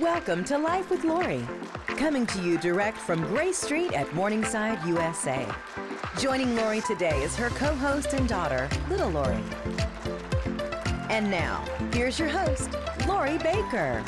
[0.00, 1.42] Welcome to Life with Lori,
[1.86, 5.48] coming to you direct from Grace Street at Morningside, USA.
[6.18, 9.42] Joining Lori today is her co host and daughter, Little Lori.
[11.08, 11.64] And now,
[11.94, 12.74] here's your host,
[13.08, 14.06] Lori Bakker.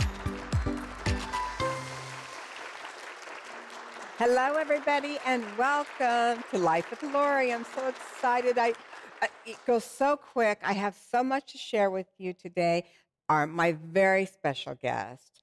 [4.18, 7.50] Hello, everybody, and welcome to Life with Lori.
[7.50, 8.59] I'm so excited.
[8.59, 8.75] I,
[9.23, 10.61] I, it goes so quick.
[10.62, 12.84] I have so much to share with you today.
[13.30, 15.39] Our, my very special guest,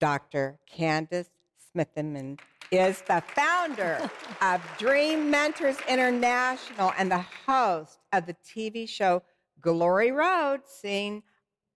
[0.00, 0.58] Dr.
[0.72, 1.30] Candice
[1.74, 2.38] Smithyman,
[2.70, 4.10] is the founder
[4.42, 9.22] of Dream Mentors International and the host of the TV show
[9.60, 11.22] Glory Road, seen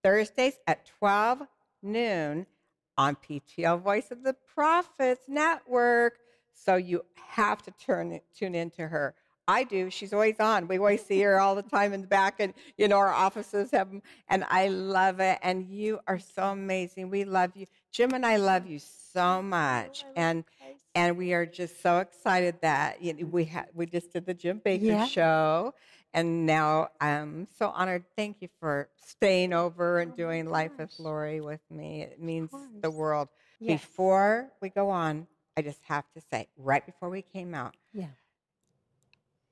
[0.03, 1.43] Thursdays at 12
[1.83, 2.47] noon
[2.97, 6.19] on PTL Voice of the Prophets Network.
[6.53, 9.15] So you have to turn tune into her.
[9.49, 9.91] I do.
[9.91, 10.69] She's always on.
[10.69, 13.73] We always see her all the time in the back, and you know our offices
[13.73, 15.39] have them, and I love it.
[15.43, 17.11] And you are so amazing.
[17.11, 20.05] We love you, Jim, and I love you so much.
[20.17, 20.45] And
[20.95, 24.35] and we are just so excited that you know, we had we just did the
[24.35, 25.05] Jim Bakker Yeah.
[25.07, 25.75] show,
[26.15, 28.05] and now I'm so honored.
[28.17, 30.99] Thank you for staying over and Oh, doing Life with.
[30.99, 32.03] Lori with me.
[32.03, 33.29] It means the world.
[33.61, 33.81] Yes.
[33.83, 38.07] Before we go on, I just have to say, right before we came out, Yeah.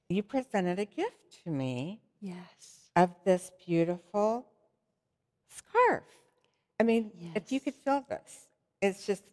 [0.09, 2.91] you presented a gift to me Yes.
[2.97, 4.47] of this beautiful
[5.49, 6.05] scarf.
[6.81, 8.49] I mean, if you could feel this,
[8.81, 9.25] it's just,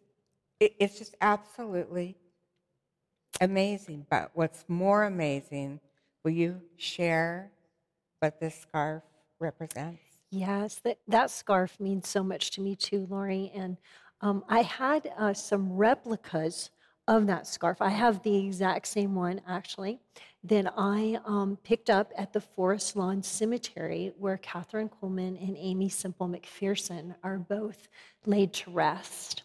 [0.58, 2.16] it, it's just absolutely
[3.40, 4.06] amazing.
[4.10, 5.80] But what's more amazing,
[6.24, 7.50] will you share
[8.20, 9.02] what this scarf
[9.38, 10.00] represents?
[10.30, 13.52] Yes, that, that scarf means so much to me too, Lori.
[13.54, 13.76] And
[14.20, 16.70] um, I had uh, some replicas
[17.06, 17.80] of that scarf.
[17.80, 20.00] I have the exact same one, actually,
[20.48, 25.88] that I um, picked up at the Forest Lawn Cemetery, where Kathryn Kuhlman and Aimee
[25.88, 27.88] Semple McPherson are both
[28.26, 29.42] laid to rest.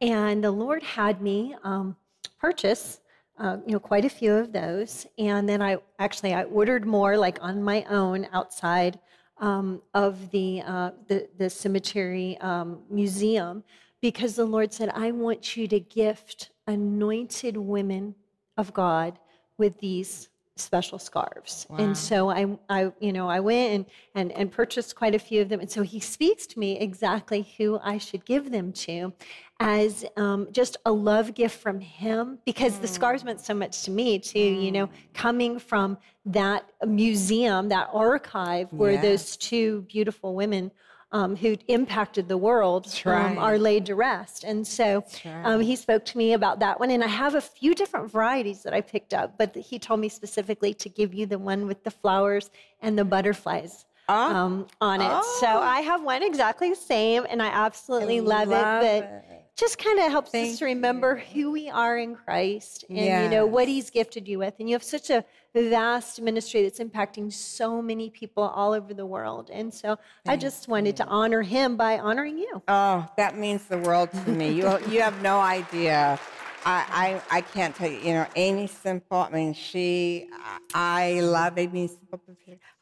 [0.00, 1.96] And the Lord had me um,
[2.38, 3.00] purchase,
[3.38, 5.06] uh, you know, quite a few of those.
[5.16, 8.98] And then I actually I ordered more, like on my own, outside
[9.38, 13.64] um, of the, uh, the the cemetery um, museum,
[14.00, 18.14] because the Lord said, "I want you to gift anointed women
[18.56, 19.18] of God
[19.58, 21.76] with these." Special scarves Wow.
[21.78, 25.42] and so I, I you know i went and, and and purchased quite a few
[25.42, 29.12] of them and so he speaks to me exactly who i should give them to
[29.60, 33.90] as um, just a love gift from him because the scarves meant so much to
[33.90, 39.02] me too you know coming from that museum that archive where Yes.
[39.02, 40.70] those two beautiful women
[41.16, 44.44] um, who impacted the world That's um, are laid to rest.
[44.44, 45.46] And so right.
[45.46, 48.62] um, he spoke to me about that one and i have a few different varieties
[48.64, 51.80] that i picked up but he told me specifically to give you the one with
[51.84, 52.50] the flowers
[52.84, 55.24] and the butterflies Oh, um, on it.
[55.40, 55.60] So Oh.
[55.78, 59.44] i have one exactly the same and i absolutely love, love it but it.
[59.56, 63.28] just kind of helps Thank us to remember who we are in christ and you
[63.34, 64.54] know what he's gifted you with.
[64.60, 65.24] And you have such a
[65.62, 69.96] vast ministry that's impacting so many people all over the world and so
[70.26, 74.30] i just wanted to honor him by honoring you Oh, that means the world to
[74.30, 74.50] me.
[74.52, 76.18] You you have no idea.
[76.64, 77.98] I, I I can't tell you.
[77.98, 79.18] You know, Aimee Semple.
[79.18, 80.28] I mean, she.
[80.74, 82.20] I love Aimee Semple.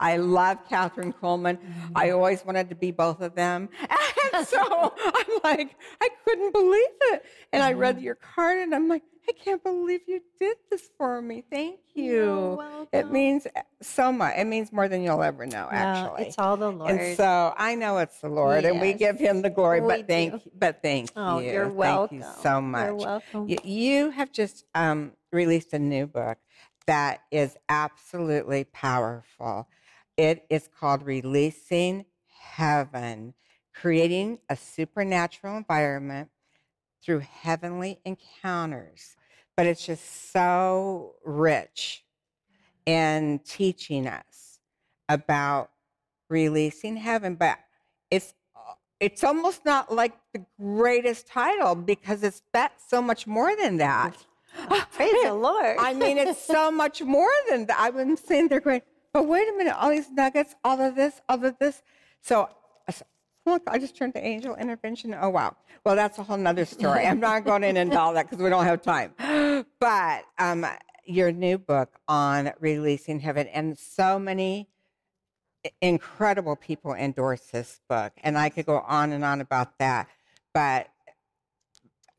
[0.00, 1.58] I love Kathryn Kuhlman.
[1.58, 1.92] Mm-hmm.
[1.96, 3.68] I always wanted to be both of them,
[4.34, 7.24] and so I'm like, I couldn't believe it.
[7.52, 8.04] And I read mm-hmm.
[8.04, 11.44] your card, and I'm like, I can't believe you did this for me.
[11.50, 12.04] Thank you.
[12.04, 13.46] You're It means
[13.80, 14.34] so much.
[14.36, 15.68] It means more than you'll ever know.
[15.70, 19.18] Actually, it's all the lord and so I know it's the Lord, and we give
[19.18, 19.80] Him the glory.
[19.80, 20.50] We But thank, do.
[20.58, 21.52] but thank Oh, you.
[21.52, 22.18] you're Thank welcome.
[22.18, 22.86] you so much.
[22.86, 23.48] You're welcome.
[23.48, 26.38] You, you have just um, released a new book
[26.86, 29.68] that is absolutely powerful.
[30.16, 32.04] It is called Releasing
[32.38, 33.34] Heaven,
[33.74, 36.30] creating a supernatural environment
[37.02, 39.16] through heavenly encounters.
[39.56, 42.04] But it's just so rich
[42.86, 44.58] in teaching us
[45.08, 45.70] about
[46.28, 47.36] releasing heaven.
[47.36, 47.58] But
[48.10, 48.34] it's
[49.00, 54.16] it's almost not like the greatest title because it's that so much more than that.
[54.92, 57.76] praise the lord I mean, it's so much more than that.
[57.78, 58.82] I've been sitting there going,
[59.12, 61.82] but wait a minute, all these nuggets, all of this, all of this.
[62.20, 62.48] So,
[62.88, 62.92] I
[63.46, 65.14] look, I just turned to angel intervention.
[65.20, 65.56] Oh, wow.
[65.84, 67.06] Well, that's a whole nother story.
[67.06, 69.12] I'm not going in into all that because we don't have time.
[69.78, 70.66] But um,
[71.04, 74.68] your new book on releasing heaven, and so many
[75.80, 78.12] incredible people endorse this book.
[78.22, 80.08] And I could go on and on about that.
[80.52, 80.88] But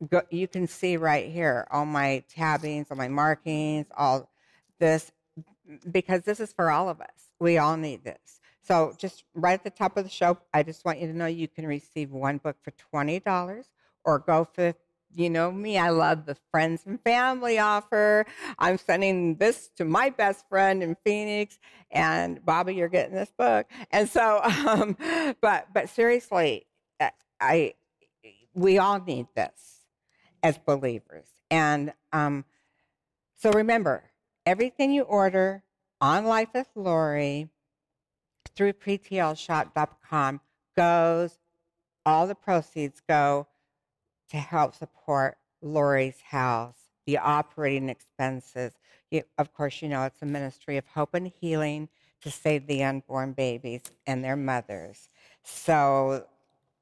[0.08, 4.30] go, you can see right here all my tabbings, all my markings, all
[4.78, 5.10] this,
[5.90, 7.30] because this is for all of us.
[7.38, 8.40] We all need this.
[8.62, 11.26] So just right at the top of the show, I just want you to know
[11.26, 13.64] you can receive one book for $20
[14.04, 14.74] or go for
[15.16, 18.26] you know me, I love the friends and family offer.
[18.58, 21.58] I'm sending this to my best friend in Phoenix,
[21.90, 23.66] and Bobby, you're getting this book.
[23.90, 24.96] And so, um,
[25.40, 26.66] but but seriously,
[27.00, 27.10] uh,
[27.40, 27.74] I
[28.54, 29.84] we all need this
[30.42, 31.28] as believers.
[31.50, 32.44] And um,
[33.36, 34.04] so remember,
[34.44, 35.62] everything you order
[36.00, 37.48] on Life with Lori
[38.54, 40.40] through ptlshop.com
[40.76, 41.38] goes,
[42.04, 43.46] all the proceeds go
[44.30, 46.76] to help support Lori's house,
[47.06, 48.72] the operating expenses.
[49.10, 51.88] You, of course, you know it's a ministry of hope and healing
[52.22, 55.08] to save the unborn babies and their mothers.
[55.42, 56.26] So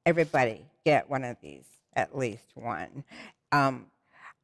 [0.05, 1.65] everybody get one of these,
[1.95, 3.03] at least one.
[3.51, 3.87] Um,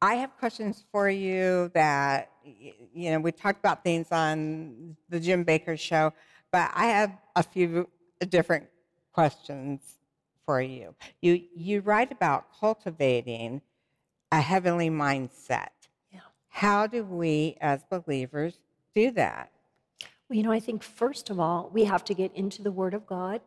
[0.00, 5.44] I have questions for you that, you know, we talked about things on the Jim
[5.44, 6.12] Bakker show,
[6.50, 7.88] but I have a few
[8.28, 8.66] different
[9.12, 9.98] questions
[10.44, 10.94] for you.
[11.20, 13.62] You, you write about cultivating
[14.30, 15.68] a heavenly mindset.
[16.10, 16.20] Yeah.
[16.48, 18.58] How do we as believers
[18.94, 19.50] do that?
[20.28, 22.94] Well, you know, I think first of all, we have to get into the Word
[22.94, 23.40] of God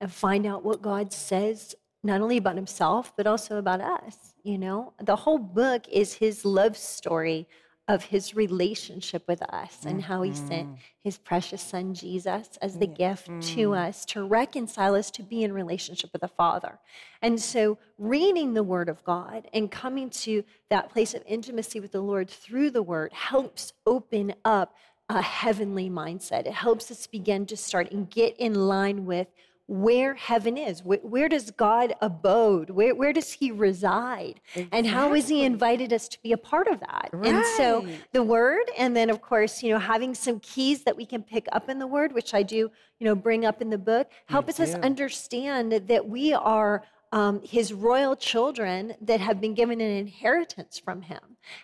[0.00, 1.74] and find out what God says
[2.04, 4.34] not only about himself, but also about us.
[4.44, 7.48] You know, the whole book is his love story
[7.88, 10.76] of his relationship with us and how he sent Mhm.
[11.02, 13.88] his precious son Jesus as the gift to Mm.
[13.88, 16.78] us to reconcile us to be in relationship with the Father.
[17.22, 21.92] And so, reading the Word of God and coming to that place of intimacy with
[21.92, 24.74] the Lord through the Word helps open up
[25.08, 26.46] a heavenly mindset.
[26.46, 29.28] It helps us begin to start and get in line with
[29.68, 30.82] where heaven is.
[30.82, 32.70] Where, where does God abode?
[32.70, 34.40] Where, where does He reside?
[34.72, 37.10] And how has He invited us to be a part of that?
[37.12, 41.04] And so the Word, and then of course, you know, having some keys that we
[41.04, 43.78] can pick up in the Word, which I do, you know, bring up in the
[43.78, 46.82] book, help mm, us us understand that we are
[47.12, 51.20] um, his royal children that have been given an inheritance from him.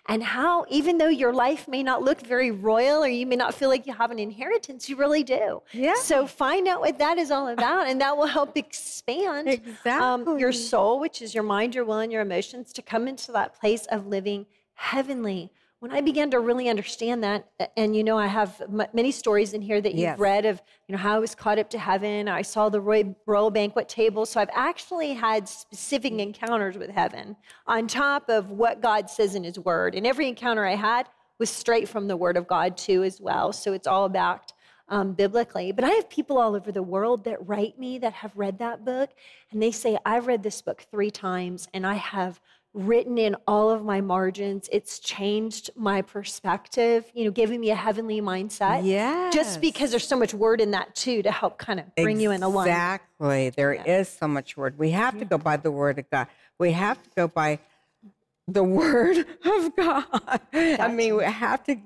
[0.08, 3.54] And how, even though your life may not look very royal or you may not
[3.54, 5.62] feel like you have an inheritance, you really do.
[5.72, 5.94] Yeah.
[5.96, 10.52] So find out what that is all about, and that will help expand um, your
[10.52, 13.84] soul, which is your mind, your will, and your emotions, to come into that place
[13.86, 15.50] of living heavenly.
[15.84, 17.46] When I began to really understand that,
[17.76, 20.18] and you know, I have m- many stories in here that you've Yes.
[20.18, 22.26] read of, you know, how I was caught up to heaven.
[22.26, 24.24] I saw the royal, royal banquet table.
[24.24, 27.36] So I've actually had specific encounters with heaven
[27.66, 29.94] on top of what God says in His Word.
[29.94, 31.06] And every encounter I had
[31.38, 33.52] was straight from the Word of God, too, as well.
[33.52, 34.54] So it's all backed
[34.88, 35.70] um, biblically.
[35.70, 38.86] But I have people all over the world that write me that have read that
[38.86, 39.10] book,
[39.50, 42.40] and they say, I've read this book three times, and I have
[42.74, 44.68] written in all of my margins.
[44.72, 48.80] It's changed my perspective, you know, giving me a heavenly mindset.
[48.84, 49.30] Yeah.
[49.32, 52.32] Just because there's so much word in that, too, to help kind of bring you
[52.32, 52.76] in alignment.
[52.76, 53.50] Exactly.
[53.50, 54.02] There is Yeah.
[54.02, 54.76] so much word.
[54.76, 56.26] We have to go by the word of God.
[56.58, 57.60] We have to go by
[58.48, 60.40] the word of God.
[60.52, 61.76] I mean, we have to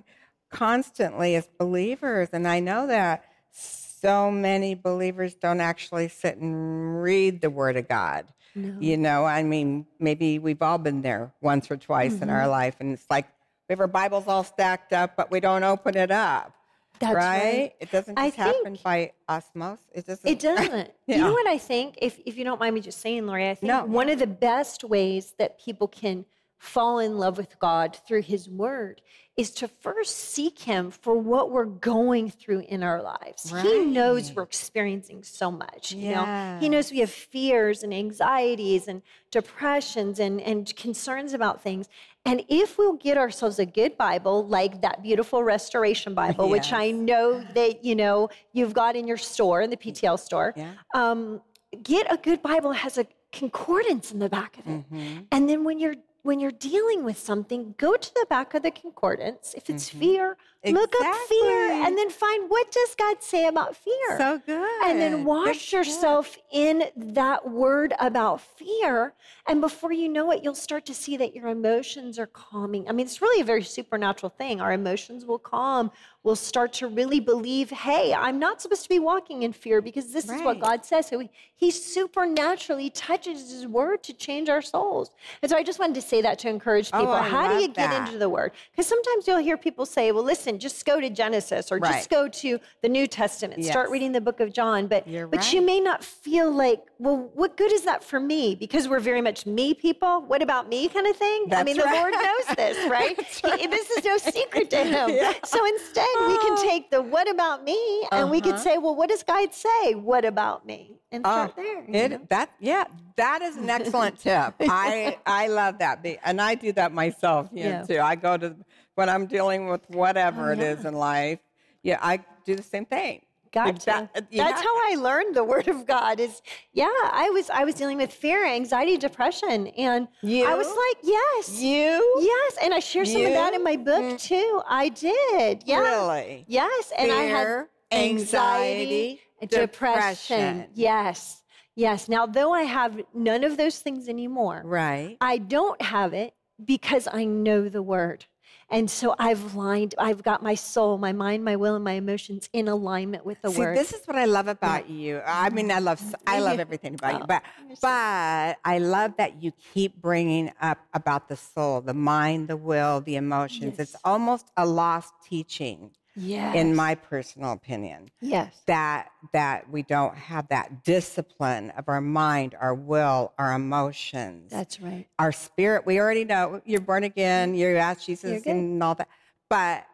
[0.51, 7.43] constantly as believers, and I know that so many believers don't actually sit and read
[7.43, 8.25] the word of God.
[8.63, 8.77] No.
[8.81, 12.31] You know, I mean, maybe we've all been there once or twice in Mm-hmm.
[12.31, 13.27] our life, and it's like
[13.69, 16.53] we have our Bibles all stacked up, but we don't open it up.
[17.01, 17.43] That's right?
[17.43, 17.73] right.
[17.79, 19.85] It doesn't I just happen think- by osmosis.
[19.95, 20.29] It doesn't.
[20.31, 20.91] It doesn't.
[21.07, 21.95] You know what I think?
[22.03, 23.85] If, if you don't mind me just saying, Lori, I think No.
[23.85, 26.25] one of the best ways that people can
[26.59, 29.01] fall in love with God through His Word
[29.37, 33.53] is to first seek Him for what we're going through in our lives.
[33.63, 35.93] He knows we're experiencing so much.
[35.93, 39.01] You know, He knows we have fears and anxieties and
[39.31, 41.89] depressions and, and concerns about things.
[42.27, 46.91] And if we'll get ourselves a good Bible, like that beautiful Restoration Bible, which I
[46.91, 50.73] know that you know you've got in your store, in the PTL store, Yeah.
[50.95, 51.41] um,
[51.83, 54.91] get a good Bible that has a concordance in the back of it.
[54.91, 55.27] Mhm.
[55.31, 58.71] And then when you're when you're dealing with something, go to the back of the
[58.71, 59.55] concordance.
[59.57, 59.99] If it's Mhm.
[60.01, 64.19] fear, look up fear and then find what does God say about fear.
[64.19, 64.69] So good.
[64.83, 65.73] and then wash tip.
[65.79, 69.15] yourself in that word about fear.
[69.47, 72.89] And before you know it, you'll start to see that your emotions are calming.
[72.89, 74.61] I mean, it's really a very supernatural thing.
[74.61, 75.91] Our emotions will calm.
[76.25, 80.13] We'll start to really believe, hey, I'm not supposed to be walking in fear because
[80.13, 81.07] this is what God says.
[81.07, 85.11] So he, he supernaturally touches his word to change our souls.
[85.43, 87.15] And so I just wanted to say that to encourage Oh, people.
[87.15, 88.07] I How do you love get that.
[88.09, 88.51] into the word?
[88.73, 91.93] Because sometimes you'll hear people say, well, listen, just go to Genesis or Right.
[91.95, 94.89] just go to the New Testament, start reading the book of John.
[94.89, 98.55] But You're but you may not feel like well, what good is that for me?
[98.57, 100.23] Because we're very much me people.
[100.23, 101.47] What about me kind of thing?
[101.49, 101.93] That's I mean, right.
[101.95, 103.17] the Lord knows this, right?
[103.21, 105.11] He- this is no secret to him.
[105.11, 105.33] Yeah.
[105.45, 108.63] So instead, we can take the what about me and we could Uh-huh.
[108.63, 109.95] say, well, what does God say?
[109.95, 110.99] What about me?
[111.13, 111.85] And start Oh, there.
[112.05, 112.21] It, know?
[112.29, 112.85] that yeah,
[113.17, 114.55] that is an excellent tip.
[114.61, 117.49] I I love that, and I do that myself.
[117.53, 118.01] You know, too.
[118.01, 118.57] I go to
[118.95, 121.39] when I'm dealing with whatever Oh, it is in life.
[121.83, 123.23] Yeah, I do the same thing.
[123.53, 124.11] Gotcha.
[124.15, 126.21] That- you uh, That's how I learned the word of God.
[126.21, 130.99] Is yeah, I was I was dealing with fear, anxiety, depression, and I was like,
[131.03, 134.21] yes, you yes, and I share some of that in my book mm.
[134.21, 134.63] too.
[134.69, 139.59] I did, yeah, really yes, and I had anxiety, anxiety, depression.
[139.61, 140.67] depression.
[140.75, 141.43] Yes,
[141.75, 142.09] yes.
[142.09, 145.17] Now, though I have none of those things anymore, right.
[145.21, 148.27] I don't have it because I know the word.
[148.71, 152.51] And so I've lined, I've got my soul, my mind, my will, and my emotions
[152.53, 153.77] in alignment with the See, word.
[153.77, 155.23] this is what I love about you.
[155.25, 158.79] I mean, I love I love everything about you, Oh, but you're so- but I
[158.79, 163.79] love that you keep bringing up about the soul, the mind, the will, the emotions.
[163.79, 166.55] It's almost a lost teaching, yes.
[166.55, 168.55] in my personal opinion, yes.
[168.67, 174.81] that that we don't have that discipline of our mind, our will, our emotions, That's
[174.81, 175.07] right.
[175.19, 175.87] our spirit.
[175.87, 177.55] We already know you're born again.
[177.55, 179.09] You ask Jesus and all that,
[179.49, 179.87] but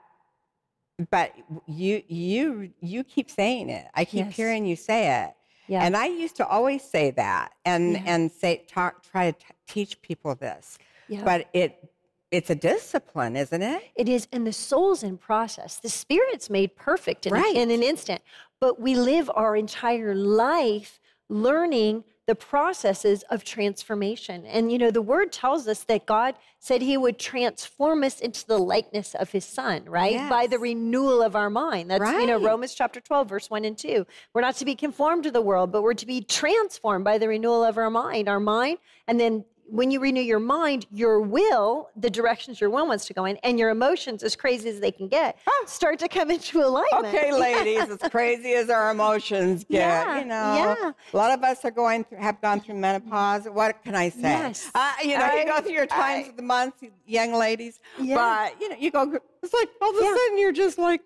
[1.11, 1.33] but
[1.67, 3.87] you you you keep saying it.
[3.95, 4.37] I keep Yes.
[4.37, 5.35] hearing you say it,
[5.67, 5.83] Yeah.
[5.85, 8.03] and I used to always say that and Yeah.
[8.07, 10.79] and say talk try to t- teach people this,
[11.09, 11.25] yeah.
[11.25, 11.91] but it
[12.35, 13.83] it's a discipline, isn't it?
[13.95, 15.77] it is, and the soul's in process.
[15.77, 17.55] The spirit's made perfect in, Right.
[17.55, 18.23] in an instant,
[18.61, 24.47] but we live our entire life learning the processes of transformation.
[24.47, 28.47] And you know, the word tells us that God said he would transform us into
[28.47, 30.31] the likeness of his son, right?
[30.31, 31.91] By the renewal renewal of our mind.
[31.91, 34.07] That's, you know, Romans chapter 12, verse 1 and 2.
[34.33, 37.29] We're not to be conformed to the world, but we're to be transformed by the
[37.29, 38.29] renewal of our mind.
[38.29, 42.87] Our mind, and then when you renew your mind, your will, the directions your will
[42.87, 46.09] wants to go in, and your emotions, as crazy as they can get, start to
[46.09, 47.07] come into alignment.
[47.15, 50.35] Okay, ladies, as crazy as our emotions get, Yeah, you know,
[50.83, 50.93] yeah.
[51.13, 53.47] a lot of us are going through, have gone through menopause.
[53.47, 54.21] What can I say?
[54.23, 54.71] Yes.
[54.75, 56.75] Uh, you know, you I- go through your times I- of the month,
[57.07, 58.17] young ladies, Yeah.
[58.17, 59.19] but you know, you go.
[59.43, 60.15] It's like all of a Yeah.
[60.15, 61.01] sudden you're just like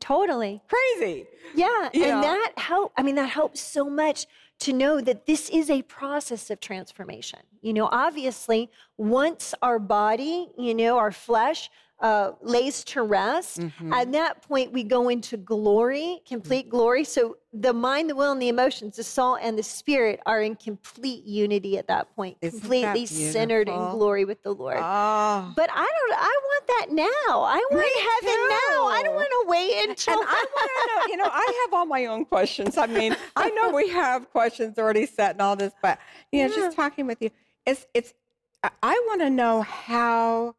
[0.00, 0.62] Totally.
[0.68, 1.26] crazy.
[1.54, 2.34] Yeah, You and know?
[2.34, 2.92] that help.
[2.96, 4.26] I mean, that helps so much
[4.60, 7.40] to know that this is a process of transformation.
[7.62, 13.92] You know, obviously, once our body, you know, our flesh uh, lays to rest, Mm-hmm.
[13.92, 17.04] at that point we go into glory, complete glory.
[17.04, 20.54] So the mind, the will, and the emotions, the soul and the spirit are in
[20.56, 24.78] complete unity at that point, Isn't that completely centered in glory with the Lord.
[24.80, 25.52] Oh.
[25.54, 26.14] But I don't.
[26.18, 27.42] I want that now.
[27.42, 28.86] I want Me heaven now.
[28.86, 30.20] I don't want to wait until.
[30.20, 32.78] And I want to know, you know, I have all my own questions.
[32.78, 35.98] I mean, I know we have questions already set and all this, but
[36.32, 36.62] you know, Yeah.
[36.62, 37.30] just talking with you,
[37.66, 38.14] it's it's.
[38.62, 38.70] I-
[39.06, 40.54] want to know how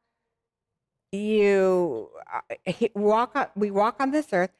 [1.11, 3.35] you uh, walk.
[3.35, 4.51] On, we walk on this earth,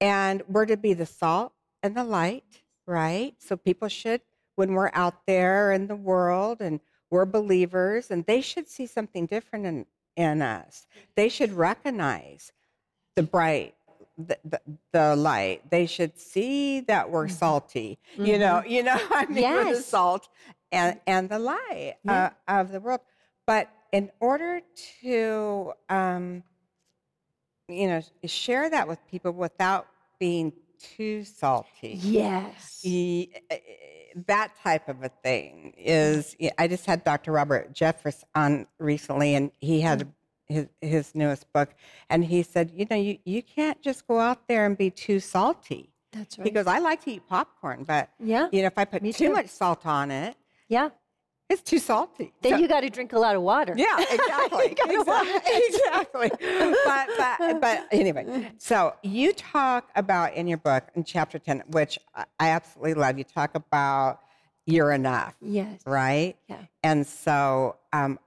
[0.00, 3.34] and we're to be the salt and the light, right?
[3.38, 4.20] So people should,
[4.56, 9.26] when we're out there in the world, and we're believers, and they should see something
[9.26, 9.86] different in
[10.16, 10.86] in us.
[11.14, 12.52] They should recognize
[13.16, 13.74] the bright
[14.18, 14.60] the, the,
[14.94, 19.64] the light they should see that we're salty you know you know i mean we're
[19.64, 19.84] the Yes.
[19.84, 20.28] salt
[20.72, 22.30] and and the lie Yeah.
[22.48, 23.00] uh, of the world
[23.46, 24.60] but in order
[25.02, 26.42] to um
[27.68, 29.86] you know share that with people without
[30.18, 32.80] being too salty yes.
[32.84, 33.58] Ye- eh,
[34.26, 39.50] that type of a thing is i just had dr robert jeffress on recently and
[39.60, 40.06] he had
[40.48, 41.70] his, his newest book
[42.10, 45.18] and he said you know you, you can't just go out there and be too
[45.20, 46.46] salty That's right.
[46.46, 48.48] he goes i like to eat popcorn but yeah.
[48.52, 49.32] you know if i put Me too too.
[49.32, 50.36] much salt on it
[50.68, 50.90] Yeah.
[51.48, 53.74] it's too salty Then So- you got to drink a lot of water.
[53.76, 54.68] yeah, exactly.
[54.70, 56.30] You gotta watch exactly.
[56.40, 56.74] exactly.
[56.84, 57.08] But,
[57.38, 62.24] but, but anyway, so you talk about in your book in chapter 10, which I
[62.40, 64.20] I absolutely love, you talk about
[64.66, 65.80] you're enough, Yes.
[65.86, 66.34] right?
[66.48, 66.56] Yeah.
[66.82, 68.18] And so, um,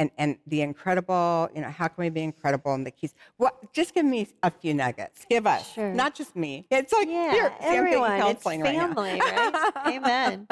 [0.00, 3.12] and, and the incredible, you know, how can we be incredible and the keys?
[3.36, 3.70] What?
[3.74, 5.26] Just give me a few nuggets.
[5.28, 5.92] Give us, Sure.
[5.92, 6.66] not just me.
[6.70, 8.12] It's like Yeah, here, see, I'm getting everyone.
[8.12, 9.72] It's counseling right family, right?
[9.86, 10.48] Amen.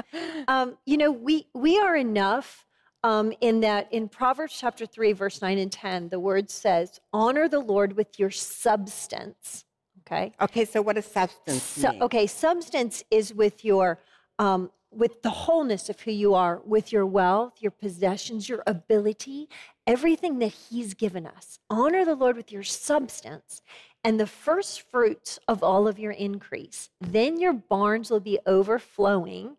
[0.48, 2.66] Um, you know, we we are enough
[3.02, 7.48] um, in that in Proverbs chapter three, verse nine and ten, the word says, "Honor
[7.48, 9.64] the Lord with your substance."
[10.06, 10.32] Okay.
[10.42, 12.02] Okay, so what does substance So, mean?
[12.02, 13.98] okay, substance is with your
[14.38, 19.48] um, with the wholeness of who you are, with your wealth, your possessions, your ability,
[19.86, 21.58] everything that He's given us.
[21.68, 23.62] Honor the Lord with your substance
[24.04, 26.90] and the first fruits of all of your increase.
[27.00, 29.56] Then your barns will be overflowing,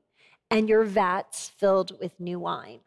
[0.49, 2.79] and your vats filled with new wine.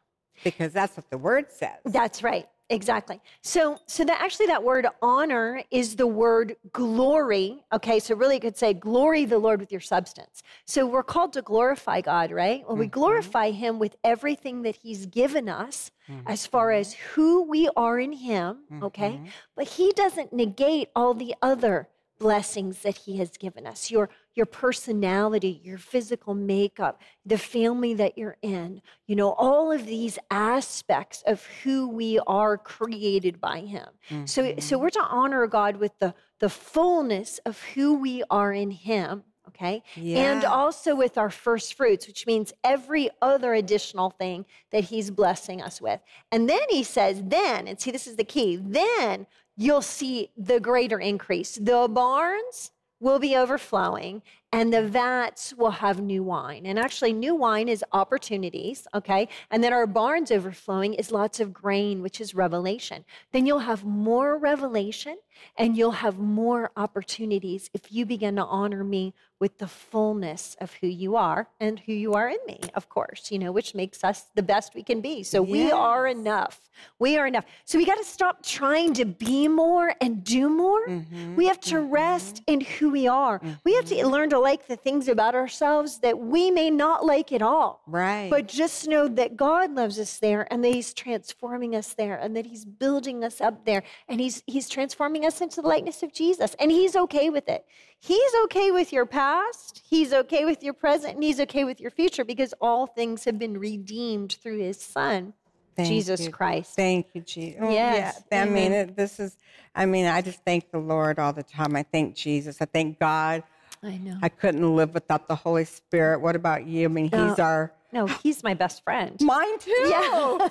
[0.42, 1.78] Because that's what the word says.
[1.84, 2.48] That's right.
[2.72, 3.20] Exactly.
[3.42, 7.62] So, so that actually that word honor is the word glory.
[7.72, 10.42] Okay, so really you could say glory the Lord with your substance.
[10.64, 12.64] So we're called to glorify God, right?
[12.66, 12.92] Well, we Mhm.
[12.92, 15.90] glorify Him with everything that He's given us
[16.26, 18.64] as far as who we are in Him.
[18.82, 19.28] Okay, Mhm.
[19.54, 21.88] but He doesn't negate all the other
[22.22, 23.90] blessings that He has given us.
[23.90, 29.84] Your your personality, your physical makeup, the family that you're in, you know, all of
[29.84, 33.88] these aspects of who we are created by him.
[34.26, 34.60] So mm-hmm.
[34.60, 39.24] so we're to honor God with the the fullness of who we are in him,
[39.48, 39.82] okay?
[39.96, 45.62] And also with our first fruits, which means every other additional thing that he's blessing
[45.62, 46.00] us with.
[46.32, 49.26] And then he says, then, and see this is the key, then
[49.62, 51.54] you'll see the greater increase.
[51.54, 54.22] The barns will be overflowing
[54.52, 56.66] and the vats will have new wine.
[56.66, 59.28] And actually, new wine is opportunities, okay?
[59.50, 63.04] And then our barns overflowing is lots of grain, which is revelation.
[63.32, 65.16] Then you'll have more revelation
[65.56, 70.72] and you'll have more opportunities if you begin to honor me with the fullness of
[70.74, 74.04] who you are and who you are in me, of course, you know, which makes
[74.04, 75.22] us the best we can be.
[75.24, 76.70] So we are enough.
[77.00, 77.44] We are enough.
[77.64, 80.86] So we got to stop trying to be more and do more.
[80.86, 81.34] Mhm.
[81.34, 83.40] We have to rest in who we are.
[83.64, 87.32] We have to learn to like the things about ourselves that we may not like
[87.32, 87.82] at all.
[87.86, 88.28] Right.
[88.28, 92.36] But just know that God loves us there and that He's transforming us there and
[92.36, 96.12] that He's building us up there and He's He's transforming us into the likeness of
[96.12, 96.54] Jesus.
[96.58, 97.64] And He's okay with it.
[97.98, 101.92] He's okay with your past, He's okay with your present, and He's okay with your
[101.92, 105.34] future because all things have been redeemed through His Son,
[105.76, 106.30] Thank Jesus you.
[106.30, 106.74] Christ.
[106.74, 107.60] Thank you, Jesus.
[107.62, 108.42] Oh, yes, Yeah.
[108.42, 109.36] I mean, it, this is,
[109.74, 111.76] I mean, I just thank the Lord all the time.
[111.76, 112.58] I thank Jesus.
[112.60, 113.42] I thank God.
[113.82, 114.16] I know.
[114.22, 116.20] I couldn't live without the Holy Spirit.
[116.20, 116.84] What about you?
[116.84, 117.72] I mean, He's our.
[117.92, 119.20] No, He's my best friend.
[119.20, 119.70] Mine too.
[119.70, 119.98] Yeah.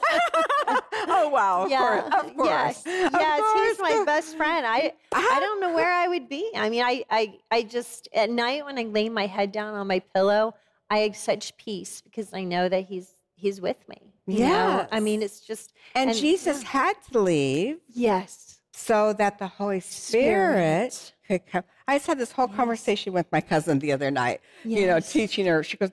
[1.07, 1.63] oh wow!
[1.63, 2.05] Of course.
[2.05, 2.47] Of course.
[2.47, 2.85] Yes.
[2.85, 4.65] Of yes, he's my best friend.
[4.65, 6.49] I I don't know where I would be.
[6.55, 9.87] I mean, I I I just at night when I lay my head down on
[9.87, 10.53] my pillow,
[10.89, 14.13] I have such peace because I know that he's he's with me.
[14.27, 14.87] Yeah.
[14.91, 18.60] I mean, it's just And, Jesus had to leave yes.
[18.81, 21.13] So that the Holy Spirit, Spirit.
[21.27, 21.63] could come.
[21.87, 24.41] I just had this whole conversation with my cousin the other night.
[24.63, 25.63] You know, teaching her.
[25.63, 25.91] She goes,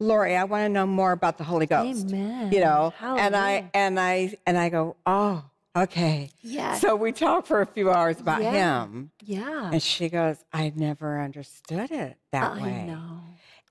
[0.00, 2.52] "Lori, I want to know more about the Holy Ghost." Amen.
[2.52, 5.44] You know, and I and I and I go, "Oh,
[5.76, 6.74] okay." Yeah.
[6.74, 8.52] So we talked for a few hours about Yeah.
[8.84, 9.70] him, Yeah.
[9.72, 13.20] and she goes, "I never understood it that I way." know.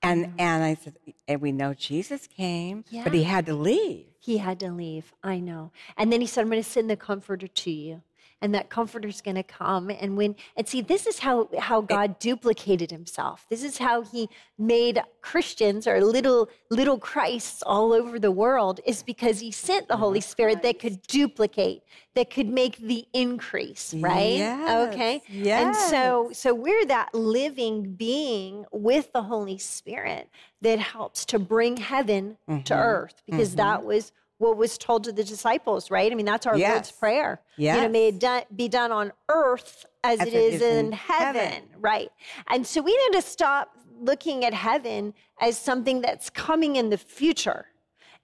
[0.02, 4.04] And and I said, and we know Jesus came, but he had to leave.
[4.20, 5.14] He had to leave.
[5.22, 5.72] I know.
[5.96, 8.02] And then he said, I'm going to send the comforter to you.
[8.44, 9.88] And that comforter's going to come.
[9.88, 13.46] And when, and see, this is how, how God duplicated himself.
[13.48, 14.28] This is how he
[14.58, 19.96] made Christians or little, little Christs all over the world, is because he sent the
[19.96, 24.34] Holy Spirit that could duplicate, that could make the increase, right?
[24.34, 25.22] Yeah, okay.
[25.26, 30.28] Yes, And so, so we're that living being with the Holy Spirit
[30.60, 32.78] that helps to bring heaven to Mhm.
[32.78, 36.10] earth because that was what was told to the disciples, right?
[36.10, 36.92] I mean, that's our Lord's Yes.
[36.92, 37.40] prayer.
[37.56, 41.40] You know, may it done, be done on earth as, As it is, in heaven,
[41.42, 41.62] heaven.
[41.78, 42.10] right?
[42.48, 46.98] And so we need to stop looking at heaven as something that's coming in the
[46.98, 47.66] future.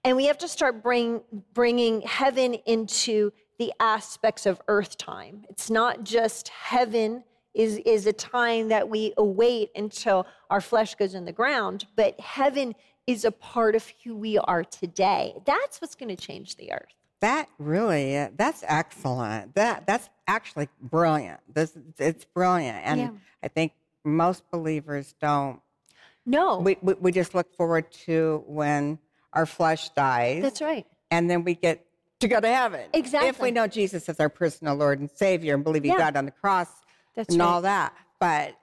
[0.03, 1.21] And we have to start bring,
[1.53, 5.45] bringing heaven into the aspects of earth time.
[5.49, 11.13] It's not just heaven is, is a time that we await until our flesh goes
[11.13, 12.73] in the ground, but heaven
[13.11, 15.33] is a part of who we are today.
[15.45, 16.93] That's what's going to change the earth.
[17.19, 19.53] That really, that's excellent.
[19.55, 21.39] That that's actually brilliant.
[21.53, 23.09] This it's brilliant, and Yeah.
[23.43, 25.61] I think most believers don't.
[26.25, 28.97] No, We, we we just look forward to when
[29.33, 30.85] our flesh dies, that's right.
[31.11, 31.85] and then we get
[32.21, 32.81] to go to heaven.
[32.93, 33.29] Exactly.
[33.29, 35.97] If we know Jesus as our personal Lord and Savior and believe He Yeah.
[35.97, 36.69] died on the cross
[37.15, 37.47] That's and right.
[37.47, 38.55] all that, but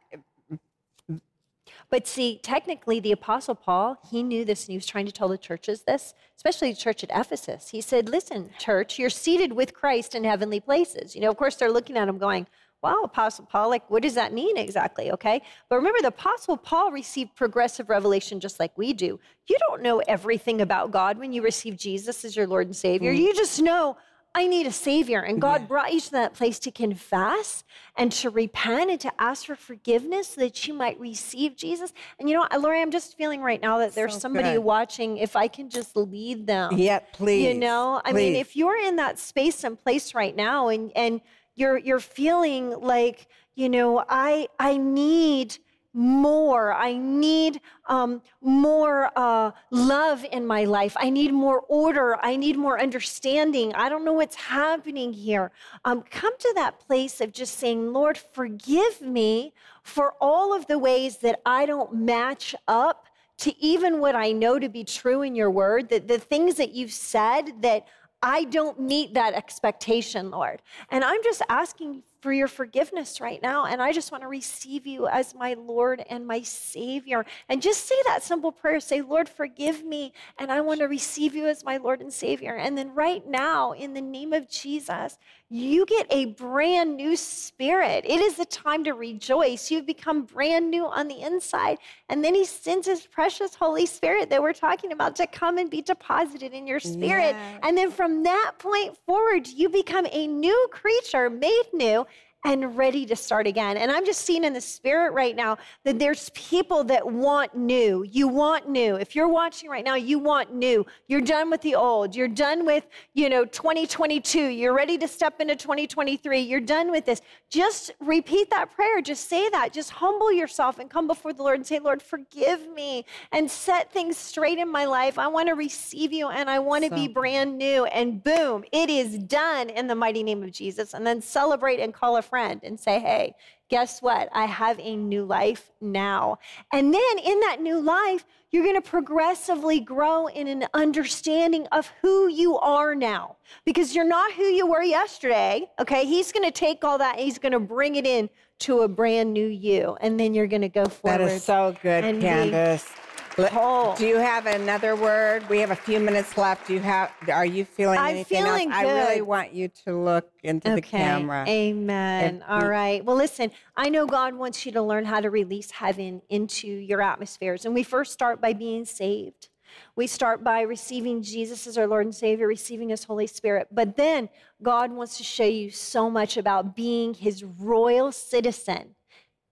[1.91, 5.29] But see, technically, the Apostle Paul, he knew this and he was trying to tell
[5.29, 7.71] the churches this, especially the church at Ephesus.
[7.71, 11.15] He said, Listen, church, you're seated with Christ in heavenly places.
[11.15, 12.47] You know, of course, they're looking at him going,
[12.83, 15.11] Wow, Apostle Paul, like, what does that mean exactly?
[15.11, 15.43] Okay.
[15.69, 19.19] But remember, the Apostle Paul received progressive revelation just like we do.
[19.49, 23.13] You don't know everything about God when you receive Jesus as your Lord and Savior.
[23.13, 23.19] Mm.
[23.19, 23.97] You just know,
[24.35, 25.21] I need a Savior.
[25.21, 25.69] And God mm-hmm.
[25.69, 27.65] brought you to that place to confess
[27.97, 31.93] and to repent and to ask for forgiveness so that you might receive Jesus.
[32.19, 34.61] And you know, what, Lori, I'm just feeling right now that there's So somebody good.
[34.61, 35.19] watching.
[35.19, 36.77] If I can just lead them.
[36.77, 40.69] yeah, please, You know, I mean, if you're in that space and place right now
[40.69, 41.21] and and
[41.55, 45.59] you're you're feeling like, you know, I I need
[45.93, 46.73] more.
[46.73, 50.97] I need um, more uh, love in my life.
[50.99, 52.17] I need more order.
[52.23, 53.75] I need more understanding.
[53.75, 55.51] I don't know what's happening here.
[55.85, 60.79] Um, come to that place of just saying, Lord, forgive me for all of the
[60.79, 63.07] ways that I don't match up
[63.39, 66.73] to even what I know to be true in your word, that the things that
[66.73, 67.87] you've said that
[68.23, 70.61] I don't meet that expectation, Lord.
[70.91, 73.67] And I'm just asking for your forgiveness right now.
[73.67, 77.25] And I just want to receive you as my Lord and my Savior.
[77.49, 80.13] And just say that simple prayer say, Lord, forgive me.
[80.39, 82.57] And I want to receive you as my Lord and Savior.
[82.57, 85.19] And then right now, in the name of Jesus,
[85.51, 88.05] you get a brand new spirit.
[88.05, 89.71] It is the time to rejoice.
[89.71, 91.79] You've become brand new on the inside.
[92.11, 95.71] And then He sends His precious Holy Spirit that we're talking about to come and
[95.71, 97.35] be deposited in your spirit.
[97.35, 97.61] Yes.
[97.63, 102.07] And then from that point forward, you become a new creature made new
[102.45, 103.77] and ready to start again.
[103.77, 108.05] And I'm just seeing in the spirit right now that there's people that want new.
[108.05, 108.95] You want new.
[108.95, 110.87] If you're watching right now, you want new.
[111.09, 112.15] You're done with the old.
[112.15, 114.41] You're done with, you know, 2022.
[114.41, 116.41] You're ready to step into 2023.
[116.41, 117.21] You're done with this.
[117.51, 119.01] Just repeat that prayer.
[119.03, 119.73] Just say that.
[119.73, 123.93] Just humble yourself and come before the Lord and say, Lord, forgive me and set
[123.93, 125.19] things straight in my life.
[125.19, 126.97] I want to receive you and I want to so.
[126.97, 127.85] be brand new.
[127.87, 130.95] And boom, it is done in the mighty name of Jesus.
[130.95, 133.35] And then celebrate and call a friend and say, hey,
[133.69, 134.29] guess what?
[134.33, 136.39] I have a new life now.
[136.73, 141.93] And then in that new life, you're going to progressively grow in an understanding of
[142.01, 143.37] who you are now
[143.67, 145.69] because you're not who you were yesterday.
[145.79, 146.07] Okay.
[146.07, 149.33] He's going to take all that he's going to bring it in to a brand
[149.33, 149.97] new you.
[150.01, 151.21] And then you're going to go forward.
[151.21, 152.87] That is so good, Candice.
[152.87, 153.08] Be,
[153.39, 155.49] Do you have another word?
[155.49, 156.67] We have a few minutes left.
[156.67, 157.13] Do you have?
[157.33, 158.83] Are you feeling I'm anything feeling else?
[158.83, 158.89] Good.
[158.89, 160.75] I really want you to look into okay.
[160.75, 161.45] the camera.
[161.47, 162.45] Amen.
[162.49, 163.05] All right.
[163.05, 163.53] Well, listen.
[163.77, 167.75] I know God wants you to learn how to release heaven into your atmospheres, and
[167.75, 169.51] we first start by being saved.
[169.95, 173.69] We start by receiving Jesus as our Lord and Savior, receiving His Holy Spirit.
[173.71, 178.97] But then God wants to show you so much about being His royal citizen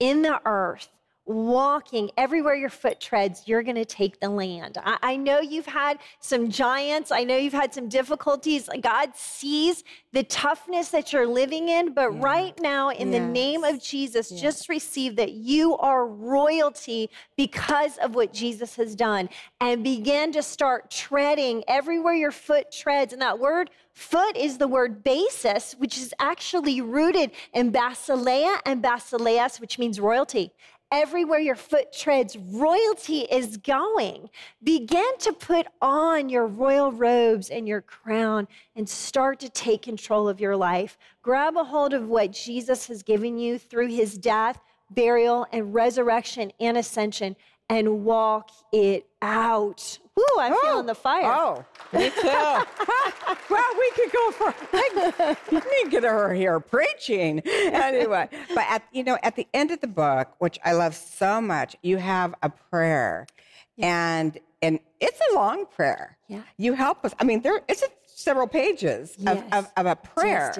[0.01, 0.89] in the earth
[1.27, 4.79] walking everywhere your foot treads, you're going to take the land.
[4.85, 7.11] I, I, know you've had some giants.
[7.11, 8.69] I know you've had some difficulties.
[8.81, 12.21] God sees the toughness that you're living in, but yeah.
[12.21, 13.21] right now, in yes.
[13.21, 14.41] the name of Jesus, yes.
[14.41, 19.29] just receive that you are royalty because of what Jesus has done
[19.61, 23.13] and begin to start treading everywhere your foot treads.
[23.13, 28.83] And that word Foot is the word basis, which is actually rooted in basileia and
[28.83, 30.53] basileus, which means royalty
[30.91, 34.31] everywhere your foot treads, royalty is going.
[34.63, 40.29] Begin to put on your royal robes and your crown and start to take control
[40.29, 40.97] of your life.
[41.23, 46.53] Grab a hold of what Jesus has given you through his death, burial, and resurrection
[46.61, 47.37] and ascension
[47.69, 49.99] and walk it out.
[50.19, 51.25] Ooh, I'm oh, feeling the fire.
[51.27, 52.23] Oh, me too.
[53.51, 54.55] well, we could go for
[55.53, 58.29] me get her here preaching anyway.
[58.55, 61.77] But at you know, at the end of the book, which I love so much,
[61.83, 63.27] you have a prayer,
[63.77, 63.87] yeah.
[63.87, 66.17] and and it's a long prayer.
[66.29, 67.15] Yeah, you help us.
[67.21, 69.37] I mean, there it's a, several pages yes.
[69.37, 70.55] of, of, of, a prayer,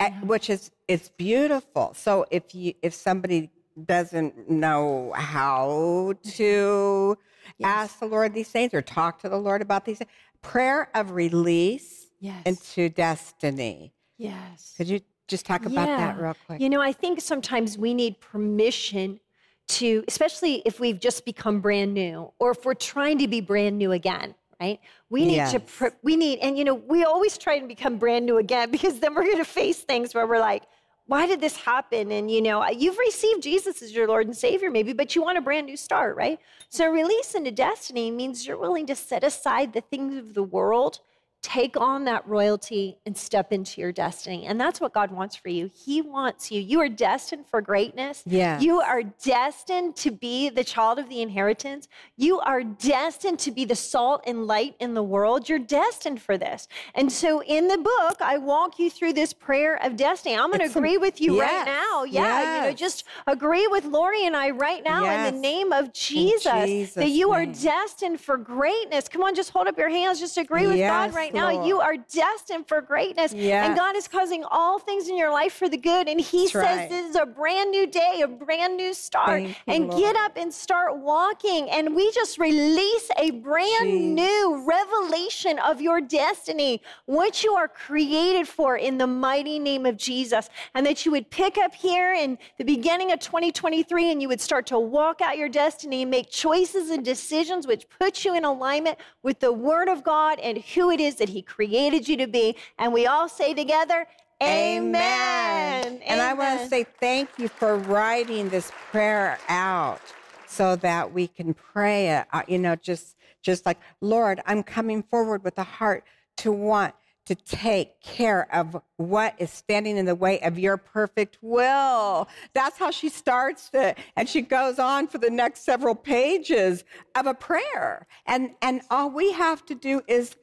[0.00, 0.20] yeah.
[0.22, 1.92] which is it's beautiful.
[1.94, 3.50] So if you if somebody
[3.84, 7.18] doesn't know how to
[7.58, 7.68] yes.
[7.68, 10.10] ask the Lord these things or talk to the Lord about these things.
[10.42, 12.42] Prayer of release yes.
[12.44, 13.92] into destiny.
[14.18, 14.74] Yes.
[14.76, 15.96] Could you just talk about yeah.
[15.96, 16.60] that real quick?
[16.60, 19.20] You know, I think sometimes we need permission
[19.66, 23.78] to, especially if we've just become brand new or if we're trying to be brand
[23.78, 24.80] new again right?
[25.10, 25.52] We need yes.
[25.52, 28.70] to, pre- we need, and you know, we always try to become brand new again
[28.76, 30.62] because then we're going to face things where we're like,
[31.06, 32.10] why did this happen?
[32.12, 35.38] And you know, you've received Jesus as your Lord and Savior, maybe, but you want
[35.38, 36.38] a brand new start, right?
[36.68, 41.00] So, release into destiny means you're willing to set aside the things of the world
[41.44, 44.46] take on that royalty and step into your destiny.
[44.46, 45.70] And that's what God wants for you.
[45.74, 46.58] He wants you.
[46.58, 48.22] You are destined for greatness.
[48.24, 48.58] Yeah.
[48.58, 51.86] You are destined to be the child of the inheritance.
[52.16, 55.46] You are destined to be the salt and light in the world.
[55.46, 56.66] You're destined for this.
[56.94, 60.36] And so in the book, I walk you through this prayer of destiny.
[60.36, 61.50] I'm going to agree with you yes.
[61.50, 62.04] right now.
[62.04, 62.22] Yeah.
[62.22, 62.64] Yes.
[62.64, 65.28] You know, just agree with Lori and I right now yes.
[65.28, 67.50] in the name of Jesus, Jesus that you name.
[67.50, 69.08] are destined for greatness.
[69.08, 70.20] Come on, just hold up your hands.
[70.20, 71.52] Just agree with God right now.
[71.52, 71.66] Lord.
[71.66, 73.32] You are destined for greatness.
[73.66, 76.08] And God is causing all things in your life for the good.
[76.08, 76.90] And He That's says right.
[76.90, 79.42] this is a brand new day, a brand new start.
[79.42, 80.00] Thank and Lord.
[80.02, 81.68] get up and start walking.
[81.70, 84.14] And we just release a brand Jeez.
[84.14, 89.96] new revelation of your destiny, what you are created for in the mighty name of
[89.96, 90.48] Jesus.
[90.74, 94.40] And that you would pick up here in the beginning of 2023 and you would
[94.40, 98.44] start to walk out your destiny and make choices and decisions which put you in
[98.44, 102.26] alignment with the Word of God and who it is that He created you to
[102.26, 102.56] be.
[102.78, 104.06] And we all say together,
[104.42, 106.00] Amen.
[106.04, 110.00] And I want to say thank you for writing this prayer out
[110.46, 112.26] so that we can pray it.
[112.32, 116.04] uh, You know, just just like Lord, I'm coming forward with a heart
[116.38, 116.94] to want
[117.26, 122.28] to take care of what is standing in the way of your perfect will.
[122.52, 123.96] That's how she starts it.
[124.16, 128.06] And she goes on for the next several pages of a prayer.
[128.26, 130.36] And and all we have to do is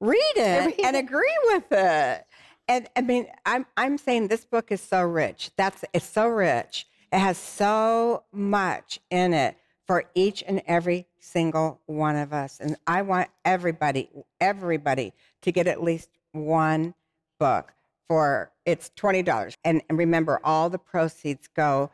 [0.00, 2.24] read it and agree with it.
[2.68, 5.50] And I mean, I'm I'm saying this book is so rich.
[5.56, 6.86] That's it's so rich.
[7.12, 12.60] It has so much in it for each and every single one of us.
[12.60, 14.08] And I want everybody,
[14.40, 16.94] everybody to get at least one
[17.40, 17.72] book
[18.06, 19.56] for it's twenty dollars.
[19.64, 21.90] And, and remember, all the proceeds go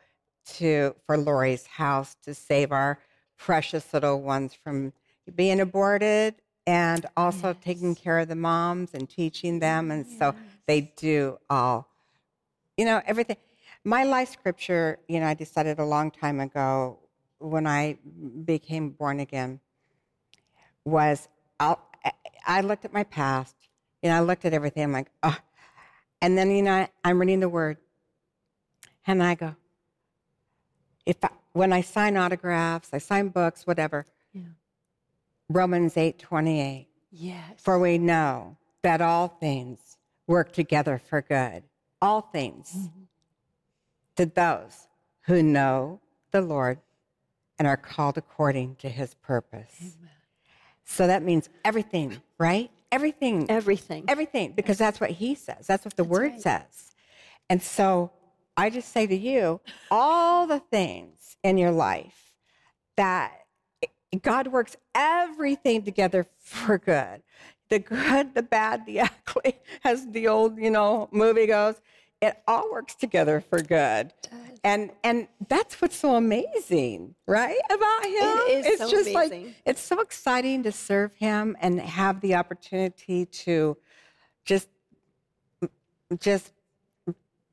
[0.53, 2.99] to for Lori's house to save our
[3.37, 4.93] precious little ones from
[5.35, 6.35] being aborted
[6.67, 9.89] and also taking care of the moms and teaching them.
[9.89, 10.35] And so
[10.67, 11.87] they do all,
[12.75, 13.37] you know, everything.
[13.85, 16.99] My life scripture, you know, I decided a long time ago
[17.39, 17.97] when I
[18.43, 19.61] became born again
[20.83, 21.79] was I'll,
[22.45, 23.55] I looked at my past,
[24.03, 24.83] you know, I looked at everything.
[24.83, 25.37] I'm like, oh.
[26.21, 27.77] And then, you know, I'm reading the word
[29.05, 29.55] and I go,
[31.05, 34.41] if I, when I sign autographs, I sign books, whatever, Yeah.
[35.49, 36.87] Romans 8 28.
[37.11, 37.41] Yes.
[37.57, 41.63] For we know that all things work together for good,
[42.01, 43.03] all things mm-hmm.
[44.17, 44.87] to those
[45.25, 45.99] who know
[46.31, 46.79] the Lord
[47.57, 49.97] and are called according to his purpose.
[50.83, 52.69] So that means everything, right?
[52.91, 53.49] Everything.
[53.49, 54.05] Everything.
[54.07, 55.67] Everything, because that's what he says.
[55.67, 56.41] That's what the word right.
[56.41, 56.93] says.
[57.49, 58.11] And so
[58.55, 59.59] I just say to you,
[59.91, 62.33] all the things in your life
[62.95, 63.46] that
[64.21, 67.21] God works everything together for good.
[67.69, 71.81] The good, the bad, the ugly, as the old, you know, movie goes.
[72.21, 74.11] It all works together for good.
[74.63, 77.59] And and that's what's so amazing, right?
[77.69, 78.57] About him.
[78.57, 79.55] is it's so just like amazing.
[79.65, 83.77] it's so exciting to serve him and have the opportunity to
[84.45, 84.67] just
[86.19, 86.53] just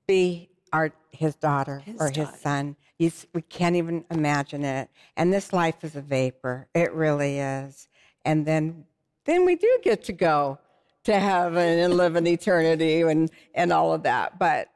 [0.06, 2.76] be our his daughter His or his son.
[2.98, 4.88] We can't even imagine it.
[5.16, 6.68] And this life is a vapor.
[6.74, 7.88] It really is.
[8.24, 8.84] And then
[9.24, 10.58] then we do get to go
[11.04, 14.38] to heaven and live in eternity and and all of that.
[14.38, 14.68] But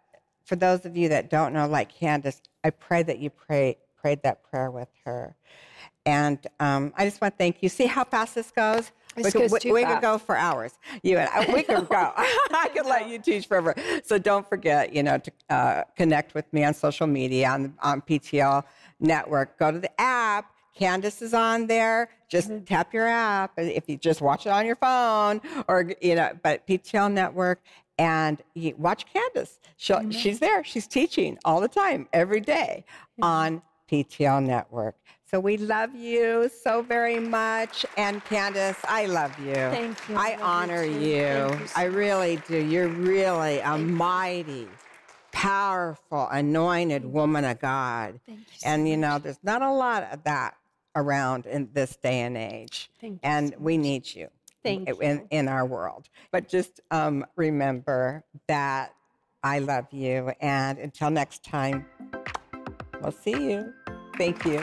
[0.45, 4.23] for those of you that don't know, like Candice, I pray that you pray prayed
[4.23, 5.37] that prayer with her.
[6.07, 7.69] And um, I just want to thank you.
[7.69, 8.91] See how fast this goes?
[9.23, 10.79] This we could, we- we could go for hours.
[11.03, 12.13] You and I, we could go.
[12.17, 13.75] I could let you teach forever.
[14.05, 18.01] So don't forget, you know, to uh, connect with me on social media on on
[18.03, 18.65] PTL
[19.01, 19.59] Network.
[19.59, 20.53] Go to the app.
[20.79, 22.09] Candice is on there.
[22.31, 22.65] Just Mm-hmm.
[22.65, 23.53] tap your app.
[23.57, 27.61] If you just watch it on your phone, or you know, but PTL Network
[27.99, 29.59] and you watch Candice.
[29.77, 30.63] She'll, She's there.
[30.63, 32.85] She's teaching all the time, every day
[33.21, 34.95] on PTL Network.
[35.31, 37.85] So we love you so very much.
[37.99, 39.53] And Candice, I love you.
[39.53, 40.17] Thank you.
[40.17, 40.99] I I love you honor you.
[40.99, 42.57] You so I really do.
[42.57, 44.69] You're really a mighty,
[45.31, 48.21] powerful, anointed woman of God.
[48.27, 50.57] Thank you so and you know, there's not a lot of that
[50.97, 52.91] around in this day and age.
[52.99, 54.29] Thank you and so we need you
[54.65, 55.29] Thank in, you.
[55.31, 56.09] in our world.
[56.31, 58.95] But just um, remember that
[59.43, 60.33] I love you.
[60.41, 61.87] And until next time,
[63.03, 63.75] we'll see you.
[64.17, 64.63] Thank you.